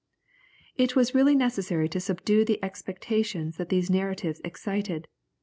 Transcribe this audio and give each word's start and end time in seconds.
]It 0.83 0.95
was 0.95 1.13
really 1.13 1.35
necessary 1.35 1.87
to 1.89 1.99
subdue 1.99 2.43
the 2.43 2.57
expectations 2.63 3.57
that 3.57 3.69
these 3.69 3.91
narratives 3.91 4.41
excited! 4.43 5.07